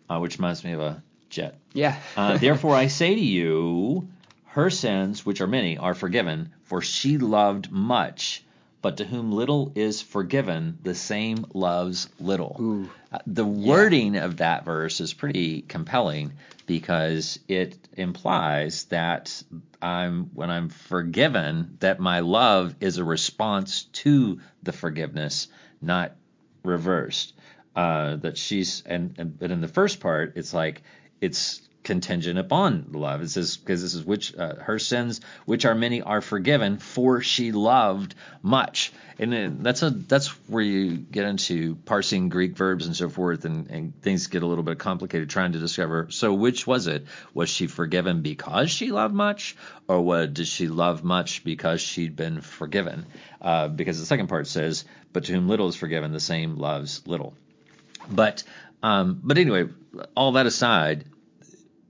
[0.08, 1.58] uh, which reminds me of a jet.
[1.72, 1.98] Yeah.
[2.16, 4.08] Uh, Therefore, I say to you,
[4.46, 8.44] her sins, which are many, are forgiven, for she loved much.
[8.80, 12.86] But to whom little is forgiven, the same loves little.
[13.10, 16.32] Uh, the wording of that verse is pretty compelling
[16.66, 19.42] because it implies that
[19.82, 25.48] I'm when I'm forgiven, that my love is a response to the forgiveness,
[25.82, 26.14] not
[26.62, 27.34] reversed.
[27.74, 30.82] Uh, that she's and, and but in the first part, it's like
[31.20, 33.22] it's contingent upon love.
[33.22, 37.22] It says because this is which uh, her sins, which are many, are forgiven, for
[37.22, 38.92] she loved much.
[39.18, 43.68] And that's a that's where you get into parsing Greek verbs and so forth, and,
[43.68, 46.06] and things get a little bit complicated trying to discover.
[46.10, 47.06] So which was it?
[47.34, 49.56] Was she forgiven because she loved much,
[49.88, 53.06] or what did she love much because she'd been forgiven?
[53.40, 57.06] Uh, because the second part says, "But to whom little is forgiven, the same loves
[57.06, 57.34] little."
[58.08, 58.44] But
[58.82, 59.68] um, but anyway,
[60.16, 61.04] all that aside,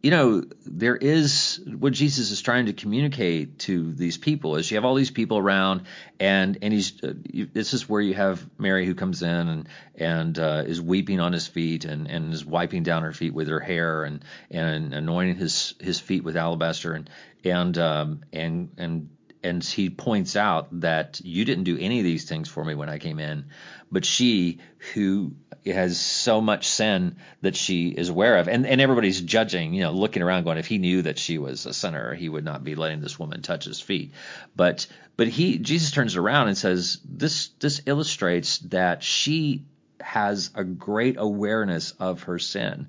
[0.03, 4.77] you know, there is what Jesus is trying to communicate to these people is you
[4.77, 5.83] have all these people around,
[6.21, 9.69] and and he's uh, you, this is where you have Mary who comes in and
[9.97, 13.49] and uh, is weeping on his feet and and is wiping down her feet with
[13.49, 17.11] her hair and and anointing his his feet with alabaster and
[17.45, 19.09] and um, and and
[19.43, 22.89] and he points out that you didn't do any of these things for me when
[22.89, 23.47] I came in,
[23.91, 24.59] but she
[24.93, 25.33] who
[25.67, 29.93] has so much sin that she is aware of, and, and everybody's judging, you know,
[29.93, 32.75] looking around going, if he knew that she was a sinner, he would not be
[32.75, 34.13] letting this woman touch his feet.
[34.57, 39.65] But but he Jesus turns around and says, this this illustrates that she
[40.01, 42.89] has a great awareness of her sin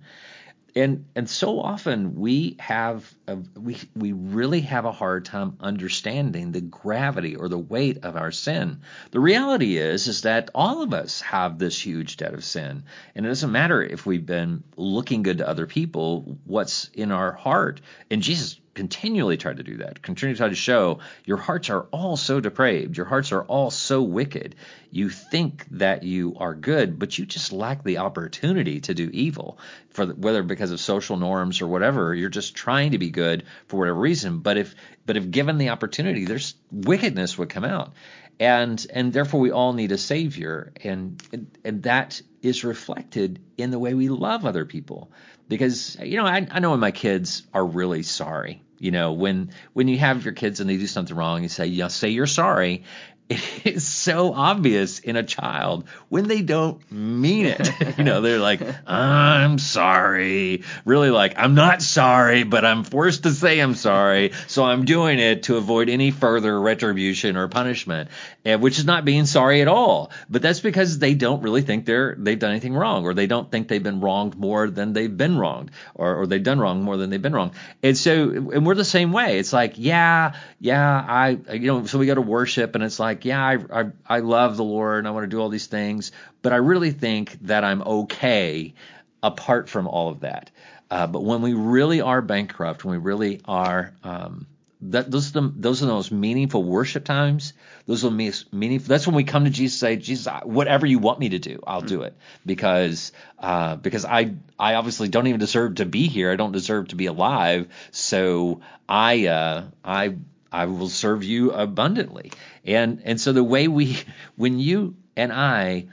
[0.76, 6.52] and and so often we have a, we we really have a hard time understanding
[6.52, 8.82] the gravity or the weight of our sin.
[9.12, 12.84] The reality is is that all of us have this huge debt of sin,
[13.16, 16.38] and it doesn't matter if we've been looking good to other people.
[16.46, 20.02] What's in our heart, and Jesus continually try to do that.
[20.02, 22.96] Continually try to show your hearts are all so depraved.
[22.96, 24.56] Your hearts are all so wicked.
[24.90, 29.60] You think that you are good, but you just lack the opportunity to do evil.
[29.90, 33.44] For the, whether because of social norms or whatever, you're just trying to be good
[33.68, 34.40] for whatever reason.
[34.40, 34.74] But if
[35.06, 37.92] but if given the opportunity, there's wickedness would come out.
[38.40, 41.22] And and therefore we all need a savior, and
[41.66, 45.12] and that is reflected in the way we love other people.
[45.50, 49.52] Because you know I, I know when my kids are really sorry, you know when
[49.74, 52.26] when you have your kids and they do something wrong you say yeah say you're
[52.26, 52.84] sorry
[53.30, 57.70] it is so obvious in a child when they don't mean it.
[58.00, 60.64] you know, they're like, I'm sorry.
[60.84, 64.32] Really like, I'm not sorry, but I'm forced to say I'm sorry.
[64.48, 68.10] So I'm doing it to avoid any further retribution or punishment,
[68.46, 70.10] eh, which is not being sorry at all.
[70.28, 73.52] But that's because they don't really think they're, they've done anything wrong or they don't
[73.52, 76.98] think they've been wronged more than they've been wronged or, or they've done wrong more
[76.98, 77.52] than they've been wrong.
[77.84, 79.38] And so, and we're the same way.
[79.38, 83.19] It's like, yeah, yeah, I, you know, so we go to worship and it's like,
[83.26, 86.12] yeah, I, I, I love the Lord and I want to do all these things,
[86.42, 88.74] but I really think that I'm okay
[89.22, 90.52] apart from all of that.
[90.92, 94.48] Uh, but when we really are bankrupt, when we really are, um,
[94.82, 97.54] that those are the, those are the most meaningful worship times.
[97.86, 98.88] Those are the most meaningful.
[98.88, 101.60] That's when we come to Jesus, and say, Jesus, whatever you want me to do,
[101.68, 106.32] I'll do it because uh, because I I obviously don't even deserve to be here.
[106.32, 107.68] I don't deserve to be alive.
[107.92, 110.16] So I uh, I
[110.52, 112.32] I will serve you abundantly.
[112.66, 114.00] And and so the way we
[114.36, 115.88] when you and I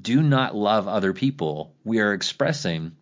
[0.00, 2.92] do not love other people, we are expressing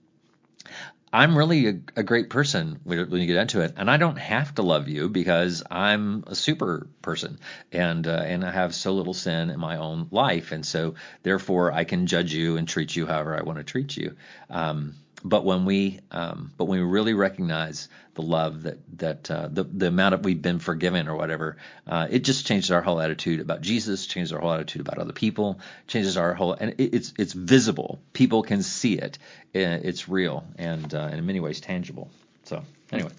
[1.12, 4.54] I'm really a, a, great person when you get into it, and I don't have
[4.54, 7.40] to love you because I'm a super person,
[7.72, 11.72] and uh, and I have so little sin in my own life, and so therefore
[11.72, 14.14] I can judge you and treat you however I want to treat you.
[14.48, 19.48] Um, but when we um, but when we really recognize the love that that uh,
[19.50, 21.56] the the amount of we've been forgiven or whatever,
[21.86, 25.12] uh, it just changes our whole attitude about Jesus, changes our whole attitude about other
[25.12, 28.00] people, changes our whole and it, it's it's visible.
[28.12, 29.18] People can see it.
[29.52, 32.10] It's real and uh, in many ways tangible.
[32.44, 33.10] So anyway,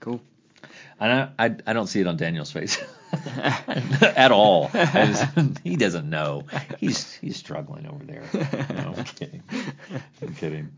[0.00, 0.20] cool.
[0.98, 2.78] And I, I, I don't see it on Daniel's face
[3.12, 4.70] at all.
[4.72, 5.26] Just,
[5.62, 6.44] he doesn't know.
[6.78, 8.24] He's he's struggling over there.
[8.70, 9.42] No, I'm kidding.
[10.22, 10.72] I'm kidding.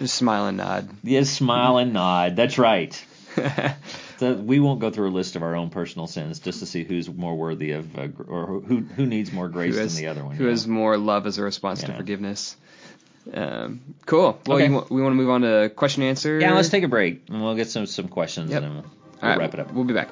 [0.00, 0.88] Just smile and nod.
[1.02, 2.34] Yes, smile and nod.
[2.34, 2.94] That's right.
[4.16, 6.84] so we won't go through a list of our own personal sins just to see
[6.84, 10.24] who's more worthy of, uh, or who who needs more grace has, than the other
[10.24, 10.36] one.
[10.36, 11.88] Who has more love as a response yeah.
[11.88, 12.56] to forgiveness.
[13.30, 14.40] Um, cool.
[14.46, 14.72] Well, okay.
[14.72, 16.40] you, we want to move on to question and answer.
[16.40, 18.62] Yeah, let's take a break and we'll get some some questions yep.
[18.62, 19.70] and then we'll, we'll wrap it up.
[19.70, 20.08] We'll be back.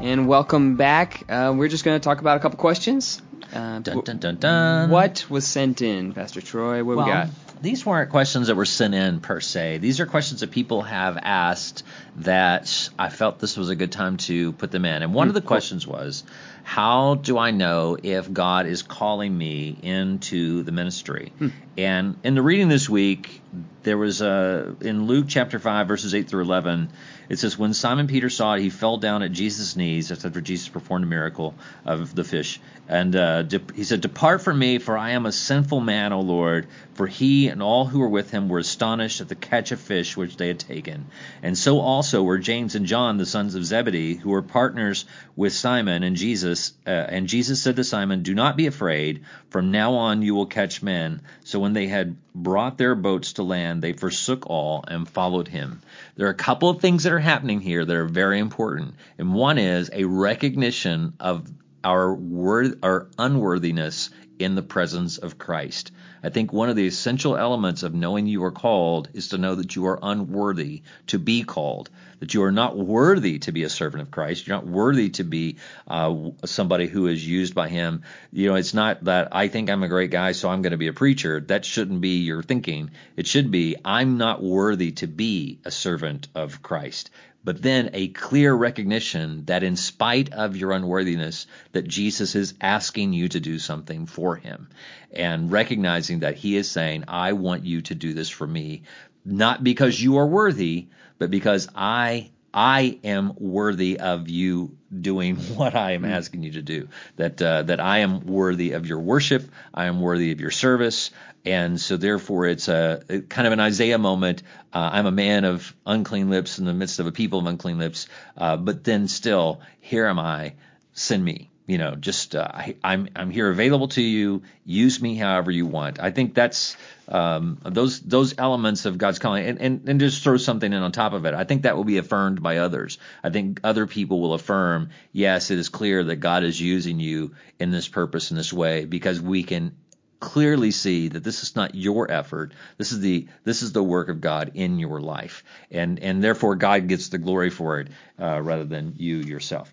[0.00, 1.24] And welcome back.
[1.28, 3.20] Uh, we're just going to talk about a couple questions.
[3.52, 4.88] Uh, dun, dun, dun, dun.
[4.88, 6.82] What was sent in, Pastor Troy?
[6.82, 7.28] What well, we got?
[7.60, 9.76] These weren't questions that were sent in per se.
[9.76, 11.82] These are questions that people have asked
[12.16, 15.02] that I felt this was a good time to put them in.
[15.02, 15.48] And one mm, of the cool.
[15.48, 16.24] questions was,
[16.62, 21.32] how do I know if God is calling me into the ministry?
[21.38, 21.48] Hmm.
[21.76, 23.40] And in the reading this week,
[23.82, 26.90] there was a in Luke chapter 5 verses 8 through 11
[27.28, 30.40] it says when Simon Peter saw it he fell down at Jesus' knees That's after
[30.40, 33.44] Jesus performed a miracle of the fish and uh,
[33.74, 37.48] he said depart from me for I am a sinful man O Lord for he
[37.48, 40.48] and all who were with him were astonished at the catch of fish which they
[40.48, 41.06] had taken
[41.42, 45.52] and so also were James and John the sons of Zebedee who were partners with
[45.52, 46.49] Simon and Jesus
[46.86, 50.46] uh, and Jesus said to Simon do not be afraid from now on you will
[50.46, 55.08] catch men so when they had brought their boats to land, they forsook all and
[55.08, 55.82] followed him.
[56.16, 58.94] There are a couple of things that are happening here that are very important.
[59.18, 61.50] And one is a recognition of
[61.82, 65.92] our word, our unworthiness in the presence of Christ.
[66.22, 69.54] I think one of the essential elements of knowing you are called is to know
[69.54, 73.70] that you are unworthy to be called, that you are not worthy to be a
[73.70, 74.46] servant of Christ.
[74.46, 75.56] You're not worthy to be
[75.88, 78.02] uh, somebody who is used by Him.
[78.32, 80.76] You know, it's not that I think I'm a great guy, so I'm going to
[80.76, 81.40] be a preacher.
[81.40, 82.90] That shouldn't be your thinking.
[83.16, 87.10] It should be I'm not worthy to be a servant of Christ
[87.42, 93.12] but then a clear recognition that in spite of your unworthiness that Jesus is asking
[93.12, 94.68] you to do something for him
[95.12, 98.82] and recognizing that he is saying I want you to do this for me
[99.24, 105.74] not because you are worthy but because I I am worthy of you doing what
[105.74, 106.88] I am asking you to do.
[107.16, 109.50] That uh, that I am worthy of your worship.
[109.72, 111.10] I am worthy of your service.
[111.42, 114.42] And so, therefore, it's a, a kind of an Isaiah moment.
[114.74, 117.78] Uh, I'm a man of unclean lips in the midst of a people of unclean
[117.78, 118.08] lips.
[118.36, 120.54] Uh, but then, still, here am I.
[120.92, 124.42] Send me you know, just uh, I, am I'm, I'm here available to you.
[124.64, 126.00] Use me however you want.
[126.00, 130.36] I think that's um, those those elements of God's calling, and, and and just throw
[130.36, 131.34] something in on top of it.
[131.34, 132.98] I think that will be affirmed by others.
[133.22, 137.36] I think other people will affirm, yes, it is clear that God is using you
[137.60, 139.76] in this purpose in this way because we can
[140.18, 142.52] clearly see that this is not your effort.
[142.78, 146.56] This is the this is the work of God in your life, and and therefore
[146.56, 149.72] God gets the glory for it uh, rather than you yourself.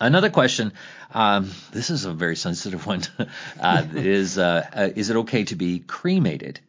[0.00, 0.72] Another question.
[1.12, 3.02] Um, this is a very sensitive one.
[3.60, 6.60] uh, is uh, uh, is it okay to be cremated?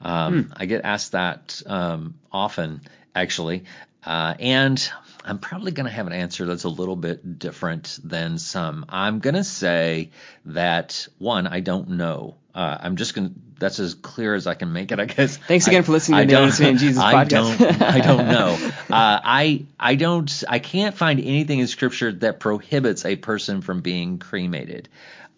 [0.00, 2.82] Um, I get asked that um, often,
[3.14, 3.64] actually,
[4.04, 4.90] uh, and
[5.24, 8.86] I'm probably going to have an answer that's a little bit different than some.
[8.88, 10.10] I'm going to say
[10.46, 12.36] that one, I don't know.
[12.54, 15.36] Uh, I'm just going to, that's as clear as I can make it, I guess.
[15.36, 17.58] Thanks again I, for listening I to the Understanding Jesus I podcast.
[17.58, 18.58] don't, I don't know.
[18.88, 23.82] Uh, I, I don't, I can't find anything in scripture that prohibits a person from
[23.82, 24.88] being cremated.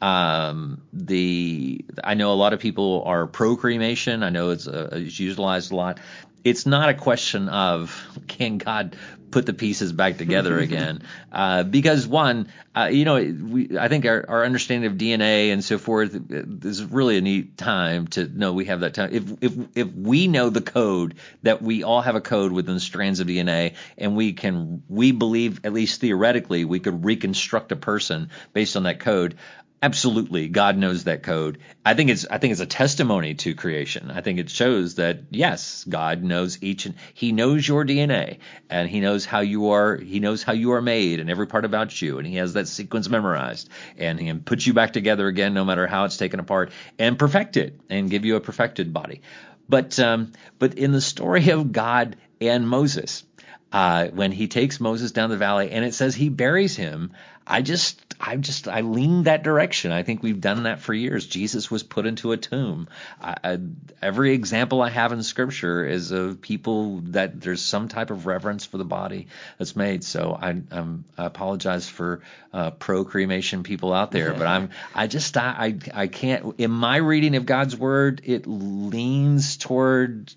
[0.00, 4.22] Um, the, I know a lot of people are pro cremation.
[4.22, 5.98] I know it's, uh, it's utilized a lot
[6.44, 8.96] it's not a question of can God
[9.30, 14.04] put the pieces back together again, uh, because one, uh, you know, we, I think
[14.06, 16.18] our, our understanding of DNA and so forth
[16.64, 19.10] is really a neat time to know we have that time.
[19.12, 22.80] If if if we know the code that we all have a code within the
[22.80, 27.76] strands of DNA, and we can we believe at least theoretically we could reconstruct a
[27.76, 29.36] person based on that code
[29.82, 30.48] absolutely.
[30.48, 31.58] God knows that code.
[31.84, 34.10] I think it's i think it's a testimony to creation.
[34.10, 38.88] I think it shows that yes god knows each and he knows your dna and
[38.88, 42.00] he knows how you are he knows how you are made and every part about
[42.00, 45.54] you and he has that sequence memorized and he can put you back together again
[45.54, 49.22] no matter how it's taken apart and perfect it and give you a perfected body.
[49.68, 53.24] But um but in the story of god and moses
[53.72, 57.12] uh, when he takes Moses down the valley and it says he buries him,
[57.46, 59.92] I just, I just, I lean that direction.
[59.92, 61.26] I think we've done that for years.
[61.26, 62.88] Jesus was put into a tomb.
[63.20, 63.58] I, I,
[64.02, 68.66] every example I have in Scripture is of people that there's some type of reverence
[68.66, 70.04] for the body that's made.
[70.04, 70.84] So I, I
[71.16, 72.20] apologize for
[72.52, 76.56] uh, pro cremation people out there, but I'm, I just, I, I, I can't.
[76.58, 80.34] In my reading of God's Word, it leans toward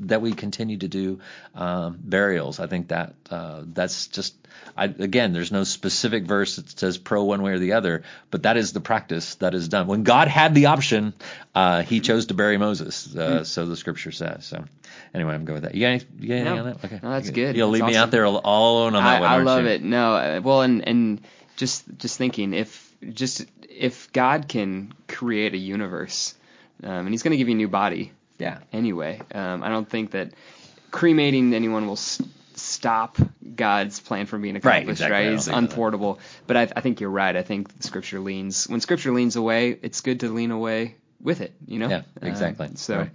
[0.00, 1.20] that we continue to do
[1.54, 2.58] um, burials.
[2.58, 4.34] I think that uh, that's just
[4.76, 8.44] I, again, there's no specific verse that says pro one way or the other, but
[8.44, 9.86] that is the practice that is done.
[9.86, 11.12] When God had the option,
[11.54, 13.46] uh, He chose to bury Moses, uh, mm.
[13.46, 14.46] so the Scripture says.
[14.46, 14.64] So,
[15.14, 15.74] anyway, I'm going with that.
[15.74, 16.60] You got, any, you got anything no.
[16.60, 16.84] on that?
[16.84, 17.56] Okay, no, that's good.
[17.56, 17.92] You'll that's leave awesome.
[17.92, 19.30] me out there all alone on that I, one.
[19.30, 19.70] I love you?
[19.70, 19.82] it.
[19.82, 21.20] No, uh, well, and and
[21.56, 26.34] just just thinking if just if God can create a universe,
[26.82, 28.12] um, and He's going to give you a new body.
[28.38, 28.58] Yeah.
[28.72, 30.32] Anyway, um, I don't think that
[30.90, 31.96] cremating anyone will.
[31.96, 33.16] St- stop
[33.54, 35.10] God's plan from being accomplished, right?
[35.10, 35.32] right?
[35.32, 35.52] Exactly.
[35.52, 36.18] It's unthwartable.
[36.46, 37.34] But I, I, think you're right.
[37.36, 41.54] I think Scripture leans when Scripture leans away, it's good to lean away with it.
[41.66, 41.88] You know?
[41.88, 42.66] Yeah, exactly.
[42.66, 42.98] Um, so.
[42.98, 43.10] Right.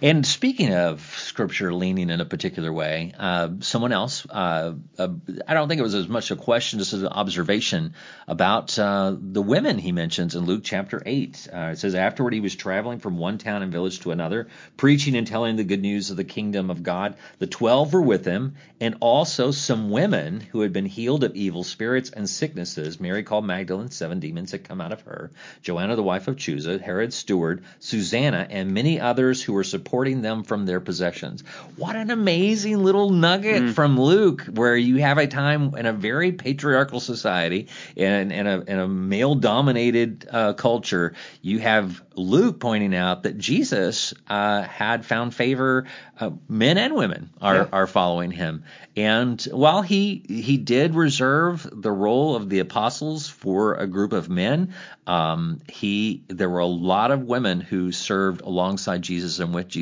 [0.00, 5.08] And speaking of scripture leaning in a particular way, uh, someone else, uh, uh,
[5.46, 7.94] I don't think it was as much a question, just as an observation
[8.28, 11.48] about uh, the women he mentions in Luke chapter 8.
[11.52, 14.46] Uh, it says, Afterward he was traveling from one town and village to another,
[14.76, 17.16] preaching and telling the good news of the kingdom of God.
[17.40, 21.64] The twelve were with him, and also some women who had been healed of evil
[21.64, 23.00] spirits and sicknesses.
[23.00, 25.32] Mary called Magdalene, seven demons had come out of her.
[25.62, 30.44] Joanna, the wife of Chuza, Herod's steward, Susanna, and many others who were supporting them
[30.44, 31.42] from their possessions.
[31.76, 33.74] What an amazing little nugget mm.
[33.74, 38.82] from Luke, where you have a time in a very patriarchal society and in, a,
[38.82, 41.14] a male dominated uh, culture.
[41.40, 45.86] You have Luke pointing out that Jesus uh, had found favor.
[46.20, 47.68] Uh, men and women are, yeah.
[47.72, 48.64] are following him.
[48.98, 54.28] And while he he did reserve the role of the apostles for a group of
[54.28, 54.74] men,
[55.06, 59.77] um, he there were a lot of women who served alongside Jesus and with Jesus,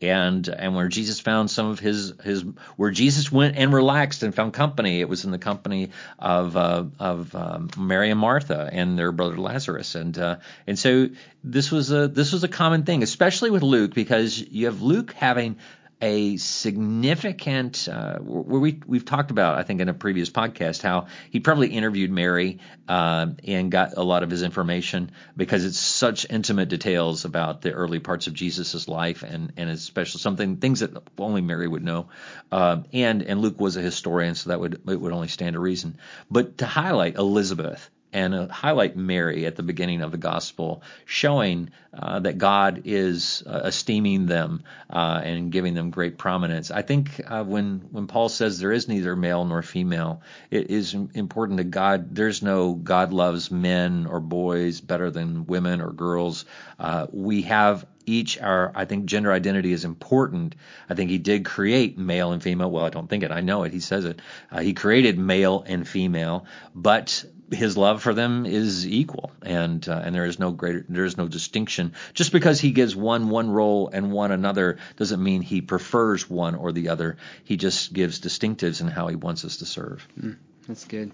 [0.00, 2.44] and and where Jesus found some of his his
[2.76, 6.84] where Jesus went and relaxed and found company, it was in the company of uh,
[6.98, 11.08] of um, Mary and Martha and their brother Lazarus, and uh, and so
[11.44, 15.12] this was a this was a common thing, especially with Luke, because you have Luke
[15.12, 15.56] having
[16.00, 21.06] a significant uh, where we we've talked about I think in a previous podcast how
[21.30, 26.26] he probably interviewed Mary uh, and got a lot of his information because it's such
[26.30, 30.96] intimate details about the early parts of Jesus's life and and especially something things that
[31.18, 32.08] only Mary would know.
[32.52, 35.60] Uh, and and Luke was a historian so that would it would only stand to
[35.60, 35.98] reason.
[36.30, 41.70] But to highlight Elizabeth and uh, highlight Mary at the beginning of the gospel, showing
[41.92, 46.70] uh, that God is uh, esteeming them uh, and giving them great prominence.
[46.70, 50.94] I think uh, when when Paul says there is neither male nor female, it is
[50.94, 52.14] important that God.
[52.14, 56.44] There's no God loves men or boys better than women or girls.
[56.78, 60.54] Uh, we have each our I think gender identity is important.
[60.88, 62.70] I think he did create male and female.
[62.70, 63.30] Well, I don't think it.
[63.30, 63.72] I know it.
[63.72, 64.20] He says it.
[64.50, 70.00] Uh, he created male and female, but his love for them is equal, and uh,
[70.04, 71.94] and there is no greater there is no distinction.
[72.14, 76.54] Just because he gives one one role and one another doesn't mean he prefers one
[76.54, 77.16] or the other.
[77.44, 80.06] He just gives distinctives in how he wants us to serve.
[80.20, 80.36] Mm,
[80.66, 81.12] that's good.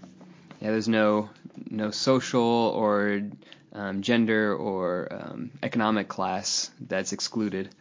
[0.61, 1.31] Yeah, there's no
[1.71, 3.23] no social or
[3.73, 7.75] um, gender or um, economic class that's excluded.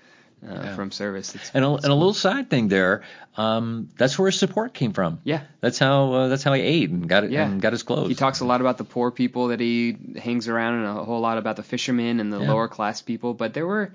[0.48, 0.76] Uh, Yeah.
[0.76, 1.34] from service.
[1.36, 3.04] It's, And a, it's and a little side thing there,
[3.38, 5.20] um, that's where his support came from.
[5.24, 5.42] Yeah.
[5.62, 7.46] That's how uh, that's how he ate and got it Yeah.
[7.46, 8.10] and got his clothes.
[8.10, 11.22] He talks a lot about the poor people that he hangs around, and a whole
[11.22, 12.52] lot about the fishermen and the Yeah.
[12.52, 13.34] lower class people.
[13.34, 13.92] But there were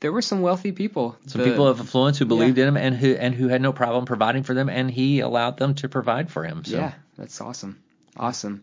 [0.00, 1.16] there were some wealthy people.
[1.26, 3.72] Some The- people of influence who believed in him and who and who had no
[3.72, 6.64] problem providing for them, and he allowed them to provide for him.
[6.64, 7.78] So Yeah, that's awesome.
[8.16, 8.62] Awesome.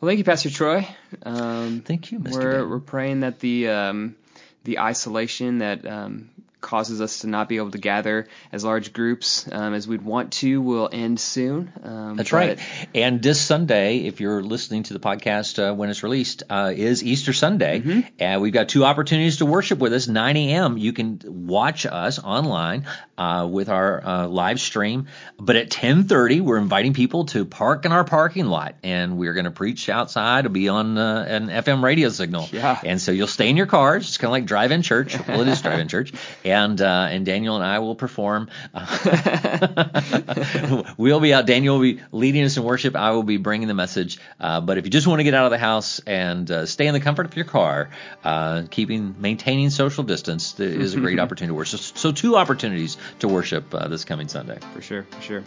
[0.00, 0.86] Well, thank you, Pastor Troy.
[1.22, 2.32] Um, thank you, Mr.
[2.34, 4.16] we're we're praying that the um,
[4.64, 6.28] the isolation that um,
[6.64, 10.32] causes us to not be able to gather as large groups um, as we'd want
[10.32, 11.70] to will end soon.
[11.82, 12.58] Um, That's right.
[12.94, 17.04] And this Sunday, if you're listening to the podcast uh, when it's released, uh, is
[17.04, 17.80] Easter Sunday.
[17.80, 18.00] Mm-hmm.
[18.18, 20.08] And we've got two opportunities to worship with us.
[20.08, 20.78] 9 a.m.
[20.78, 22.86] You can watch us online
[23.18, 25.06] uh, with our uh, live stream.
[25.38, 29.44] But at 10:30, we're inviting people to park in our parking lot, and we're going
[29.44, 30.40] to preach outside.
[30.40, 32.48] It'll be on uh, an FM radio signal.
[32.50, 32.80] Yeah.
[32.82, 34.08] And so you'll stay in your cars.
[34.08, 35.16] It's kind of like drive-in church.
[35.28, 36.12] Well, it is drive-in church.
[36.44, 38.48] And uh, and Daniel and I will perform.
[40.96, 41.46] we'll be out.
[41.46, 42.96] Daniel will be leading us in worship.
[42.96, 44.18] I will be bringing the message.
[44.40, 46.86] Uh, but if you just want to get out of the house and uh, stay
[46.86, 47.90] in the comfort of your car,
[48.22, 51.80] uh, keeping maintaining social distance is a great opportunity to worship.
[51.80, 54.58] So, so two opportunities to worship uh, this coming Sunday.
[54.72, 55.44] for sure, for sure.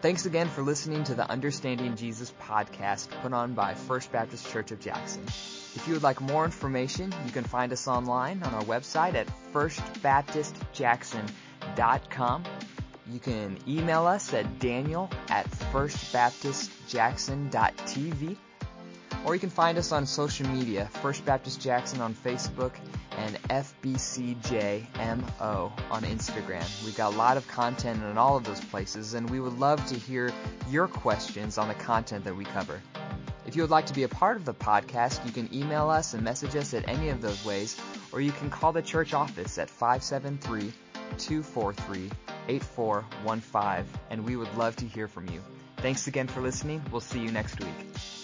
[0.00, 4.70] Thanks again for listening to the Understanding Jesus podcast put on by First Baptist Church
[4.70, 5.22] of Jackson.
[5.74, 9.28] If you would like more information, you can find us online on our website at
[9.52, 12.44] firstbaptistjackson.com.
[13.12, 18.36] You can email us at daniel at firstbaptistjackson.tv.
[19.24, 22.72] Or you can find us on social media, First Baptist Jackson on Facebook
[23.18, 24.86] and FBCJMO
[25.90, 26.84] on Instagram.
[26.84, 29.84] We've got a lot of content on all of those places, and we would love
[29.86, 30.32] to hear
[30.70, 32.80] your questions on the content that we cover.
[33.46, 36.14] If you would like to be a part of the podcast, you can email us
[36.14, 37.80] and message us at any of those ways,
[38.12, 40.72] or you can call the church office at 573
[41.18, 42.10] 243
[42.48, 45.42] 8415, and we would love to hear from you.
[45.78, 46.82] Thanks again for listening.
[46.90, 48.19] We'll see you next week.